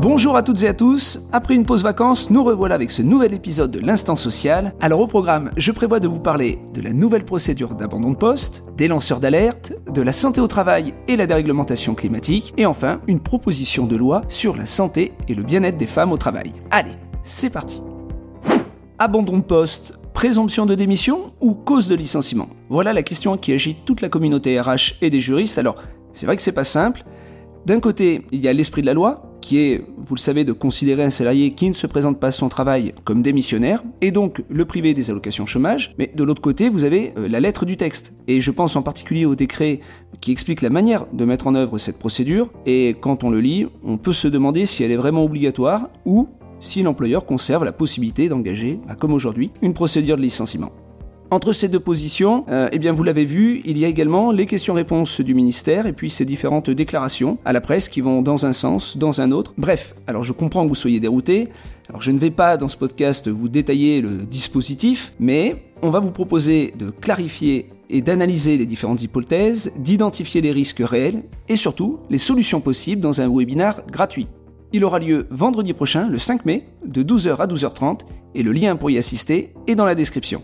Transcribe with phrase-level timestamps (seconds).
[0.00, 3.34] Bonjour à toutes et à tous, après une pause vacances, nous revoilà avec ce nouvel
[3.34, 4.72] épisode de l'Instant Social.
[4.78, 8.62] Alors au programme, je prévois de vous parler de la nouvelle procédure d'abandon de poste,
[8.76, 13.18] des lanceurs d'alerte, de la santé au travail et la déréglementation climatique, et enfin une
[13.18, 16.52] proposition de loi sur la santé et le bien-être des femmes au travail.
[16.70, 17.82] Allez, c'est parti
[19.00, 22.48] Abandon de poste, présomption de démission ou cause de licenciement?
[22.68, 25.58] Voilà la question qui agite toute la communauté RH et des juristes.
[25.58, 25.74] Alors,
[26.12, 27.02] c'est vrai que c'est pas simple.
[27.66, 30.52] D'un côté, il y a l'esprit de la loi, qui est, vous le savez, de
[30.52, 34.44] considérer un salarié qui ne se présente pas à son travail comme démissionnaire, et donc
[34.50, 35.94] le priver des allocations chômage.
[35.98, 38.14] Mais de l'autre côté, vous avez euh, la lettre du texte.
[38.26, 39.80] Et je pense en particulier au décret
[40.20, 43.66] qui explique la manière de mettre en œuvre cette procédure, et quand on le lit,
[43.84, 46.28] on peut se demander si elle est vraiment obligatoire, ou
[46.60, 50.72] si l'employeur conserve la possibilité d'engager, bah, comme aujourd'hui, une procédure de licenciement.
[51.30, 54.46] Entre ces deux positions, euh, eh bien vous l'avez vu, il y a également les
[54.46, 58.54] questions-réponses du ministère et puis ces différentes déclarations à la presse qui vont dans un
[58.54, 59.52] sens, dans un autre.
[59.58, 61.48] Bref, alors je comprends que vous soyez dérouté.
[61.90, 66.00] Alors je ne vais pas dans ce podcast vous détailler le dispositif, mais on va
[66.00, 71.98] vous proposer de clarifier et d'analyser les différentes hypothèses, d'identifier les risques réels et surtout
[72.08, 74.28] les solutions possibles dans un webinaire gratuit.
[74.72, 78.00] Il aura lieu vendredi prochain, le 5 mai, de 12h à 12h30,
[78.34, 80.42] et le lien pour y assister est dans la description.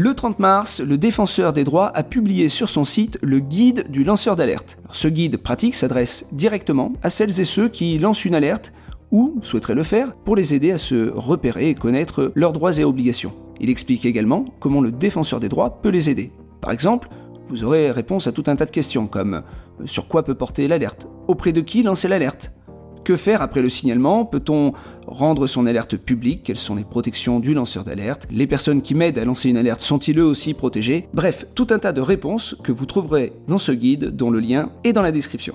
[0.00, 4.04] Le 30 mars, le défenseur des droits a publié sur son site le guide du
[4.04, 4.78] lanceur d'alerte.
[4.92, 8.72] Ce guide pratique s'adresse directement à celles et ceux qui lancent une alerte
[9.10, 12.84] ou souhaiteraient le faire pour les aider à se repérer et connaître leurs droits et
[12.84, 13.32] obligations.
[13.58, 16.30] Il explique également comment le défenseur des droits peut les aider.
[16.60, 17.08] Par exemple,
[17.48, 20.68] vous aurez réponse à tout un tas de questions comme euh, sur quoi peut porter
[20.68, 21.08] l'alerte?
[21.26, 22.52] Auprès de qui lancer l'alerte?
[23.08, 24.26] Que faire après le signalement?
[24.26, 24.74] Peut-on
[25.06, 26.42] rendre son alerte publique?
[26.42, 28.26] Quelles sont les protections du lanceur d'alerte?
[28.30, 31.08] Les personnes qui m'aident à lancer une alerte sont-ils eux aussi protégés?
[31.14, 34.68] Bref, tout un tas de réponses que vous trouverez dans ce guide dont le lien
[34.84, 35.54] est dans la description.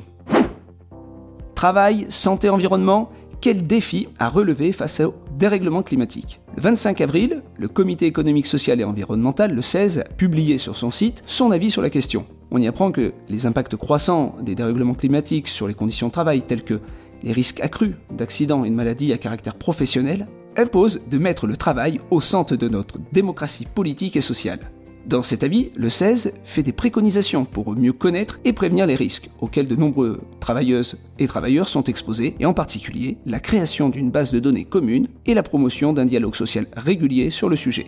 [1.54, 3.08] Travail, santé, environnement,
[3.40, 8.82] quel défi à relever face au dérèglement climatique Le 25 avril, le Comité économique, social
[8.82, 12.26] et environnemental, le 16, a publié sur son site son avis sur la question.
[12.50, 16.42] On y apprend que les impacts croissants des dérèglements climatiques sur les conditions de travail,
[16.42, 16.80] tels que
[17.24, 22.00] les risques accrus d'accidents et de maladies à caractère professionnel imposent de mettre le travail
[22.12, 24.60] au centre de notre démocratie politique et sociale.
[25.06, 29.30] Dans cet avis, le 16 fait des préconisations pour mieux connaître et prévenir les risques
[29.42, 34.32] auxquels de nombreux travailleuses et travailleurs sont exposés, et en particulier la création d'une base
[34.32, 37.88] de données commune et la promotion d'un dialogue social régulier sur le sujet.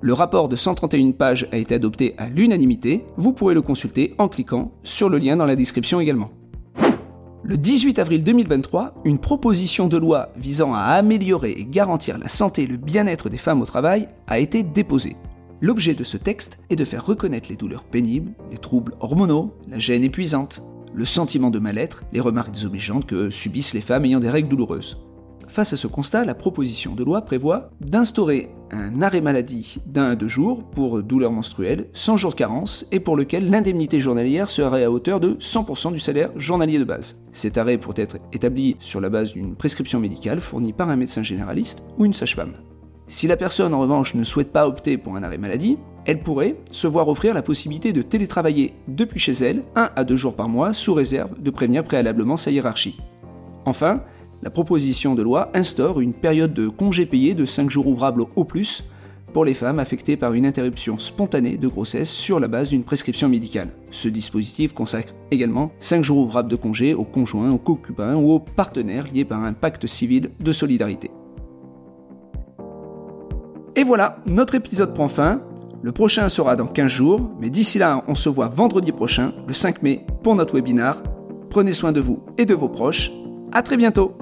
[0.00, 4.28] Le rapport de 131 pages a été adopté à l'unanimité, vous pourrez le consulter en
[4.28, 6.30] cliquant sur le lien dans la description également.
[7.52, 12.62] Le 18 avril 2023, une proposition de loi visant à améliorer et garantir la santé
[12.62, 15.16] et le bien-être des femmes au travail a été déposée.
[15.60, 19.78] L'objet de ce texte est de faire reconnaître les douleurs pénibles, les troubles hormonaux, la
[19.78, 20.62] gêne épuisante,
[20.94, 24.96] le sentiment de mal-être, les remarques désobligeantes que subissent les femmes ayant des règles douloureuses.
[25.52, 30.16] Face à ce constat, la proposition de loi prévoit d'instaurer un arrêt maladie d'un à
[30.16, 34.84] deux jours pour douleurs menstruelles, sans jour de carence, et pour lequel l'indemnité journalière serait
[34.84, 37.22] à hauteur de 100% du salaire journalier de base.
[37.32, 41.22] Cet arrêt pourrait être établi sur la base d'une prescription médicale fournie par un médecin
[41.22, 42.54] généraliste ou une sage-femme.
[43.06, 45.76] Si la personne en revanche ne souhaite pas opter pour un arrêt maladie,
[46.06, 50.16] elle pourrait se voir offrir la possibilité de télétravailler depuis chez elle, un à deux
[50.16, 52.96] jours par mois, sous réserve de prévenir préalablement sa hiérarchie.
[53.66, 54.02] Enfin,
[54.42, 58.44] la proposition de loi instaure une période de congé payé de 5 jours ouvrables au
[58.44, 58.84] plus
[59.32, 63.28] pour les femmes affectées par une interruption spontanée de grossesse sur la base d'une prescription
[63.28, 63.68] médicale.
[63.90, 68.40] Ce dispositif consacre également 5 jours ouvrables de congé aux conjoints, aux concubins ou aux
[68.40, 71.10] partenaires liés par un pacte civil de solidarité.
[73.74, 75.40] Et voilà, notre épisode prend fin.
[75.82, 79.54] Le prochain sera dans 15 jours, mais d'ici là, on se voit vendredi prochain, le
[79.54, 81.02] 5 mai, pour notre webinar.
[81.48, 83.10] Prenez soin de vous et de vos proches.
[83.50, 84.14] À très bientôt